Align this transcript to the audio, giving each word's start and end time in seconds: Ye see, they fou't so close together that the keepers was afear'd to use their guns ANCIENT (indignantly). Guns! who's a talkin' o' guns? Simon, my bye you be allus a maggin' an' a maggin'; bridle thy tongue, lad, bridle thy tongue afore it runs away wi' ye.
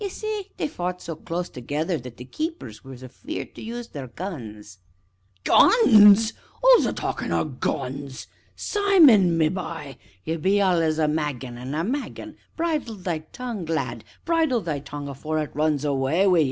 Ye 0.01 0.09
see, 0.09 0.49
they 0.57 0.67
fou't 0.67 0.99
so 0.99 1.15
close 1.15 1.47
together 1.47 1.95
that 1.99 2.17
the 2.17 2.25
keepers 2.25 2.83
was 2.83 3.03
afear'd 3.03 3.53
to 3.53 3.61
use 3.61 3.89
their 3.89 4.07
guns 4.07 4.79
ANCIENT 5.45 5.73
(indignantly). 5.83 6.05
Guns! 6.15 6.33
who's 6.63 6.85
a 6.87 6.91
talkin' 6.93 7.31
o' 7.31 7.45
guns? 7.45 8.25
Simon, 8.55 9.37
my 9.37 9.49
bye 9.49 9.97
you 10.23 10.39
be 10.39 10.59
allus 10.59 10.97
a 10.97 11.07
maggin' 11.07 11.55
an' 11.55 11.75
a 11.75 11.83
maggin'; 11.83 12.35
bridle 12.57 12.95
thy 12.95 13.19
tongue, 13.19 13.63
lad, 13.65 14.03
bridle 14.25 14.61
thy 14.61 14.79
tongue 14.79 15.07
afore 15.07 15.37
it 15.37 15.51
runs 15.55 15.85
away 15.85 16.25
wi' 16.25 16.39
ye. 16.39 16.39